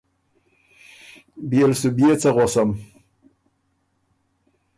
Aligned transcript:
بيې 1.49 1.65
ل 1.69 1.71
سُو 1.79 1.89
بيې 1.97 2.11
څۀ 2.21 2.29
غؤسم؟ 2.35 2.69